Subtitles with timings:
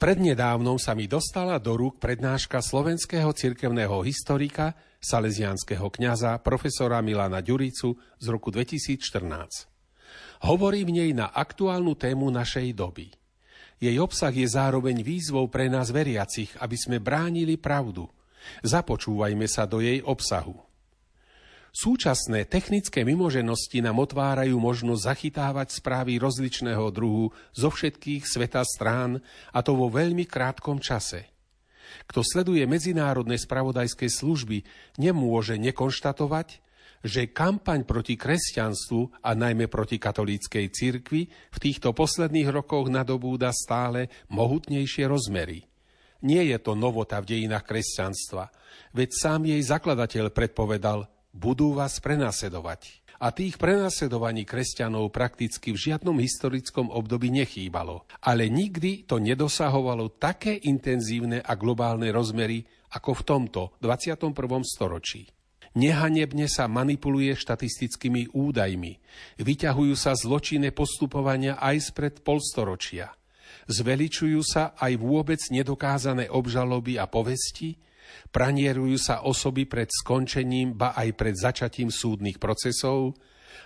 [0.00, 8.00] Prednedávnom sa mi dostala do rúk prednáška slovenského cirkevného historika, salesianského kňaza, profesora Milana Ďuricu
[8.16, 8.96] z roku 2014.
[10.48, 13.12] Hovorí v nej na aktuálnu tému našej doby.
[13.76, 18.08] Jej obsah je zároveň výzvou pre nás veriacich, aby sme bránili pravdu.
[18.64, 20.69] Započúvajme sa do jej obsahu.
[21.70, 29.22] Súčasné technické mimoženosti nám otvárajú možnosť zachytávať správy rozličného druhu zo všetkých sveta strán,
[29.54, 31.30] a to vo veľmi krátkom čase.
[32.10, 34.66] Kto sleduje medzinárodné spravodajské služby,
[34.98, 36.58] nemôže nekonštatovať,
[37.06, 44.10] že kampaň proti kresťanstvu a najmä proti katolíckej cirkvi v týchto posledných rokoch nadobúda stále
[44.28, 45.70] mohutnejšie rozmery.
[46.20, 48.52] Nie je to novota v dejinách kresťanstva,
[48.92, 53.00] veď sám jej zakladateľ predpovedal– budú vás prenasledovať.
[53.20, 58.08] A tých prenasledovaní kresťanov prakticky v žiadnom historickom období nechýbalo.
[58.24, 62.64] Ale nikdy to nedosahovalo také intenzívne a globálne rozmery
[62.96, 64.32] ako v tomto 21.
[64.64, 65.28] storočí.
[65.76, 68.92] Nehanebne sa manipuluje štatistickými údajmi.
[69.38, 73.14] Vyťahujú sa zločinné postupovania aj spred polstoročia.
[73.70, 77.78] Zveličujú sa aj vôbec nedokázané obžaloby a povesti,
[78.30, 83.18] pranierujú sa osoby pred skončením, ba aj pred začatím súdnych procesov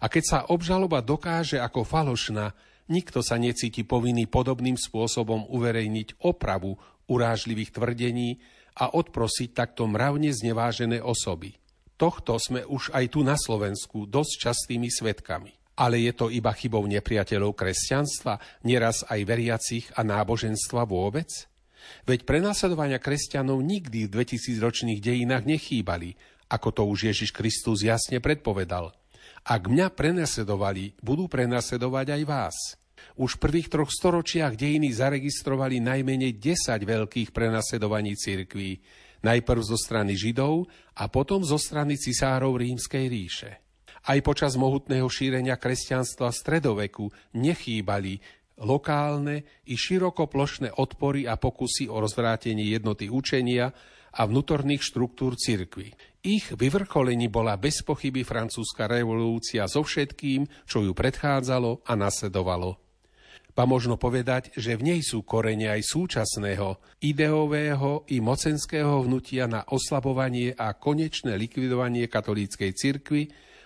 [0.00, 2.56] a keď sa obžaloba dokáže ako falošná,
[2.88, 8.40] nikto sa necíti povinný podobným spôsobom uverejniť opravu urážlivých tvrdení
[8.80, 11.58] a odprosiť takto mravne znevážené osoby.
[12.00, 15.52] Tohto sme už aj tu na Slovensku dosť častými svetkami.
[15.76, 21.28] Ale je to iba chybou nepriateľov kresťanstva, nieraz aj veriacich a náboženstva vôbec?
[22.04, 26.16] Veď prenasledovania kresťanov nikdy v 2000 ročných dejinách nechýbali,
[26.50, 28.90] ako to už Ježiš Kristus jasne predpovedal.
[29.46, 32.56] Ak mňa prenasledovali, budú prenasledovať aj vás.
[33.16, 38.80] Už v prvých troch storočiach dejiny zaregistrovali najmenej 10 veľkých prenasledovaní cirkví,
[39.24, 43.50] najprv zo strany Židov a potom zo strany cisárov Rímskej ríše.
[44.00, 47.04] Aj počas mohutného šírenia kresťanstva v stredoveku
[47.36, 48.16] nechýbali
[48.60, 53.72] lokálne i širokoplošné odpory a pokusy o rozvrátenie jednoty učenia
[54.10, 55.94] a vnútorných štruktúr cirkvy.
[56.20, 62.76] Ich vyvrcholení bola bez pochyby francúzska revolúcia so všetkým, čo ju predchádzalo a nasledovalo.
[63.50, 69.66] Pa možno povedať, že v nej sú korene aj súčasného, ideového i mocenského vnutia na
[69.66, 73.22] oslabovanie a konečné likvidovanie katolíckej cirkvy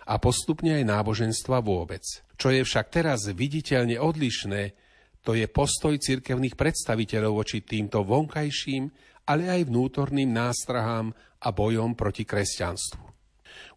[0.09, 2.05] a postupne aj náboženstva vôbec.
[2.35, 4.84] Čo je však teraz viditeľne odlišné,
[5.25, 8.93] to je postoj cirkevných predstaviteľov voči týmto vonkajším,
[9.25, 13.05] ale aj vnútorným nástrahám a bojom proti kresťanstvu.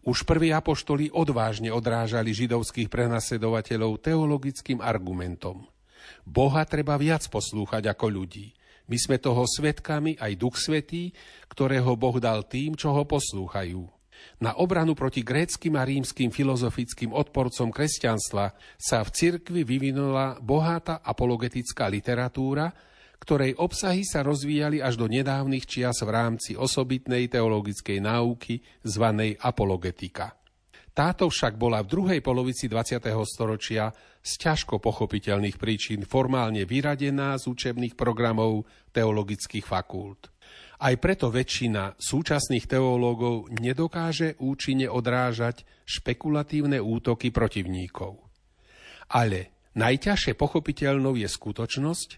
[0.04, 5.64] Už prví apoštoli odvážne odrážali židovských prenasledovateľov teologickým argumentom.
[6.28, 8.52] Boha treba viac poslúchať ako ľudí.
[8.88, 11.12] My sme toho svetkami aj Duch Svetý,
[11.48, 13.97] ktorého Boh dal tým, čo ho poslúchajú.
[14.38, 21.90] Na obranu proti gréckým a rímským filozofickým odporcom kresťanstva sa v cirkvi vyvinula bohatá apologetická
[21.90, 22.70] literatúra,
[23.18, 30.38] ktorej obsahy sa rozvíjali až do nedávnych čias v rámci osobitnej teologickej náuky zvanej apologetika.
[30.98, 32.98] Táto však bola v druhej polovici 20.
[33.22, 40.34] storočia z ťažko pochopiteľných príčin formálne vyradená z učebných programov teologických fakult.
[40.78, 48.22] Aj preto väčšina súčasných teológov nedokáže účinne odrážať špekulatívne útoky protivníkov.
[49.10, 52.08] Ale najťažšie pochopiteľnou je skutočnosť,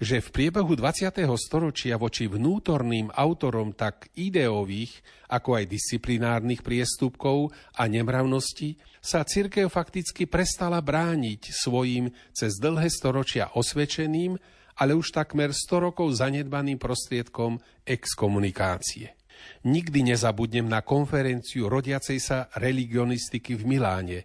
[0.00, 1.20] že v priebehu 20.
[1.36, 10.24] storočia voči vnútorným autorom tak ideových, ako aj disciplinárnych priestupkov a nemravnosti sa cirkev fakticky
[10.24, 14.38] prestala brániť svojim cez dlhé storočia osvedčeným
[14.78, 19.18] ale už takmer 100 rokov zanedbaným prostriedkom exkomunikácie.
[19.66, 24.20] Nikdy nezabudnem na konferenciu rodiacej sa religionistiky v Miláne,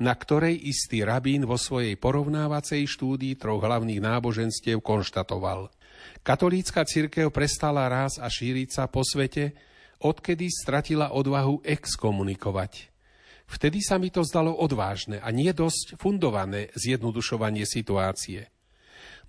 [0.00, 5.68] na ktorej istý rabín vo svojej porovnávacej štúdii troch hlavných náboženstiev konštatoval.
[6.24, 9.52] Katolícka cirkev prestala raz a šíriť sa po svete,
[10.00, 12.88] odkedy stratila odvahu exkomunikovať.
[13.44, 18.48] Vtedy sa mi to zdalo odvážne a nie dosť fundované zjednodušovanie situácie–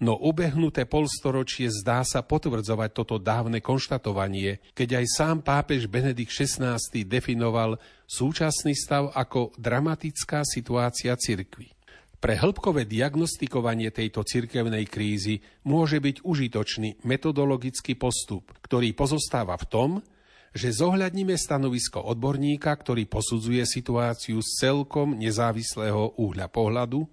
[0.01, 6.81] no ubehnuté polstoročie zdá sa potvrdzovať toto dávne konštatovanie, keď aj sám pápež Benedikt XVI
[7.06, 7.77] definoval
[8.09, 11.69] súčasný stav ako dramatická situácia cirkvy.
[12.21, 19.89] Pre hĺbkové diagnostikovanie tejto cirkevnej krízy môže byť užitočný metodologický postup, ktorý pozostáva v tom,
[20.51, 27.07] že zohľadníme stanovisko odborníka, ktorý posudzuje situáciu z celkom nezávislého úhľa pohľadu,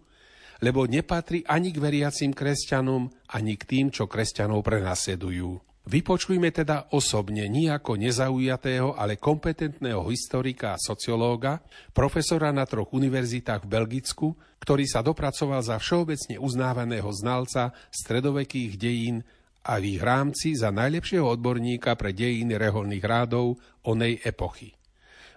[0.58, 5.68] lebo nepatrí ani k veriacim kresťanom, ani k tým, čo kresťanov prenasledujú.
[5.88, 11.64] Vypočujme teda osobne nijako nezaujatého, ale kompetentného historika a sociológa,
[11.96, 19.24] profesora na troch univerzitách v Belgicku, ktorý sa dopracoval za všeobecne uznávaného znalca stredovekých dejín
[19.64, 23.56] a v ich rámci za najlepšieho odborníka pre dejiny reholných rádov
[23.88, 24.76] onej epochy.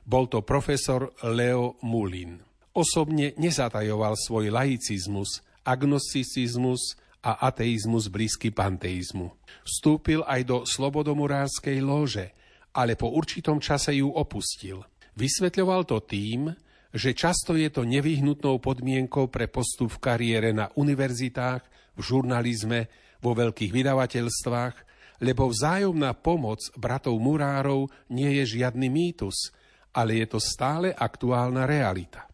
[0.04, 2.51] Bol to profesor Leo Mulin.
[2.72, 9.36] Osobne nezatajoval svoj laicizmus, agnosticizmus a ateizmus blízky panteizmu.
[9.68, 12.32] Vstúpil aj do slobodomurárskej lóže,
[12.72, 14.88] ale po určitom čase ju opustil.
[15.20, 16.56] Vysvetľoval to tým,
[16.96, 21.64] že často je to nevyhnutnou podmienkou pre postup v kariére na univerzitách,
[21.96, 22.88] v žurnalizme,
[23.20, 24.76] vo veľkých vydavateľstvách,
[25.22, 29.52] lebo vzájomná pomoc bratov murárov nie je žiadny mýtus,
[29.92, 32.31] ale je to stále aktuálna realita.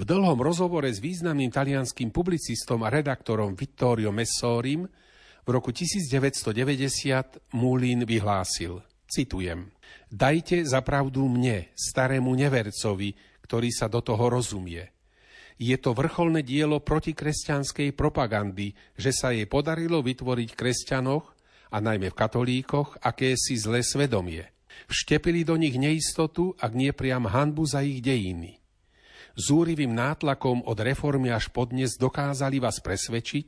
[0.00, 4.88] V dlhom rozhovore s významným talianským publicistom a redaktorom Vittorio Messorim
[5.44, 9.68] v roku 1990 Mulin vyhlásil, citujem,
[10.08, 13.12] Dajte za pravdu mne, starému nevercovi,
[13.44, 14.88] ktorý sa do toho rozumie.
[15.60, 21.36] Je to vrcholné dielo protikresťanskej propagandy, že sa jej podarilo vytvoriť kresťanoch,
[21.70, 24.48] a najmä v katolíkoch, akési zlé svedomie.
[24.88, 28.59] Vštepili do nich neistotu, ak nie priam hanbu za ich dejiny
[29.38, 33.46] zúrivým nátlakom od reformy až podnes dokázali vás presvedčiť,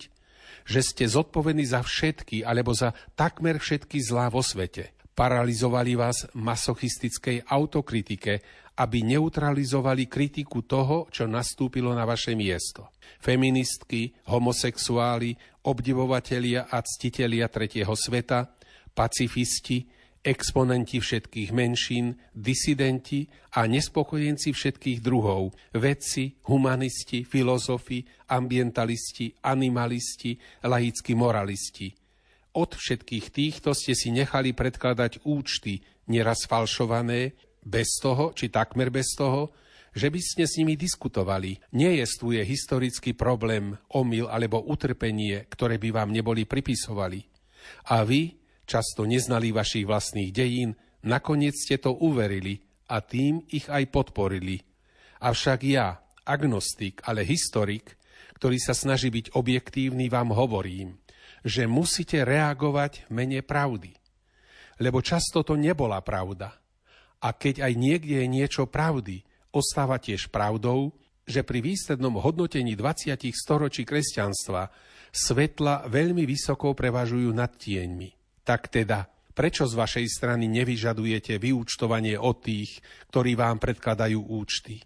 [0.62, 4.94] že ste zodpovední za všetky alebo za takmer všetky zlá vo svete.
[5.12, 8.40] Paralizovali vás masochistickej autokritike,
[8.80, 12.88] aby neutralizovali kritiku toho, čo nastúpilo na vaše miesto.
[13.20, 15.36] Feministky, homosexuáli,
[15.68, 18.48] obdivovatelia a ctitelia tretieho sveta,
[18.96, 19.84] pacifisti,
[20.22, 23.26] exponenti všetkých menšín, disidenti
[23.58, 31.90] a nespokojenci všetkých druhov, vedci, humanisti, filozofi, ambientalisti, animalisti, laickí moralisti.
[32.54, 39.14] Od všetkých týchto ste si nechali predkladať účty, neraz falšované, bez toho, či takmer bez
[39.14, 39.54] toho,
[39.92, 41.60] že by ste s nimi diskutovali.
[41.76, 47.22] Nie je tu je historický problém, omyl alebo utrpenie, ktoré by vám neboli pripisovali.
[47.92, 53.88] A vy, často neznali vašich vlastných dejín, nakoniec ste to uverili a tým ich aj
[53.90, 54.62] podporili.
[55.22, 57.94] Avšak ja, agnostik, ale historik,
[58.38, 60.98] ktorý sa snaží byť objektívny, vám hovorím,
[61.46, 63.94] že musíte reagovať mene pravdy.
[64.82, 66.58] Lebo často to nebola pravda.
[67.22, 69.22] A keď aj niekde je niečo pravdy,
[69.54, 70.90] ostáva tiež pravdou,
[71.22, 74.74] že pri výslednom hodnotení 20 storočí kresťanstva
[75.14, 78.21] svetla veľmi vysoko prevažujú nad tieňmi.
[78.42, 82.82] Tak teda, prečo z vašej strany nevyžadujete vyúčtovanie od tých,
[83.14, 84.82] ktorí vám predkladajú účty?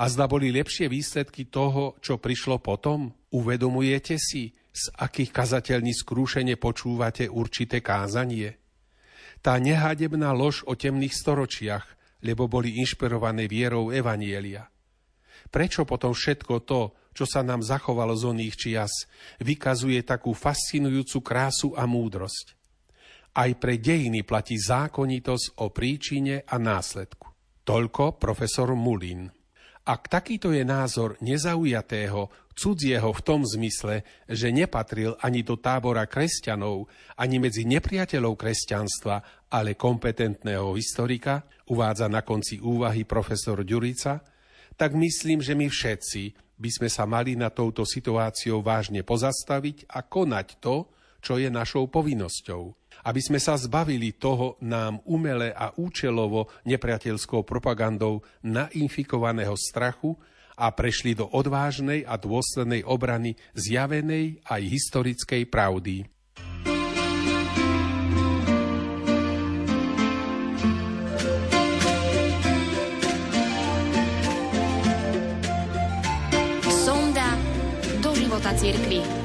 [0.00, 3.12] A zda boli lepšie výsledky toho, čo prišlo potom?
[3.34, 8.56] Uvedomujete si, z akých kazateľní skrúšene počúvate určité kázanie?
[9.44, 11.84] Tá nehádebná lož o temných storočiach,
[12.22, 14.70] lebo boli inšpirované vierou Evanielia.
[15.50, 16.80] Prečo potom všetko to,
[17.12, 18.92] čo sa nám zachovalo z oných čias,
[19.42, 22.61] vykazuje takú fascinujúcu krásu a múdrosť?
[23.32, 27.32] Aj pre dejiny platí zákonitosť o príčine a následku.
[27.64, 29.24] Toľko profesor Mulin.
[29.88, 36.92] Ak takýto je názor nezaujatého, cudzieho v tom zmysle, že nepatril ani do tábora kresťanov,
[37.16, 41.40] ani medzi nepriateľov kresťanstva, ale kompetentného historika,
[41.72, 44.20] uvádza na konci úvahy profesor Ďurica,
[44.76, 46.22] tak myslím, že my všetci
[46.60, 50.92] by sme sa mali na touto situáciou vážne pozastaviť a konať to,
[51.24, 58.20] čo je našou povinnosťou aby sme sa zbavili toho nám umele a účelovo nepriateľskou propagandou
[58.44, 60.14] nainfikovaného strachu
[60.56, 66.04] a prešli do odvážnej a dôslednej obrany zjavenej aj historickej pravdy.
[76.68, 77.38] Sonda
[78.04, 79.21] do života cirkvi.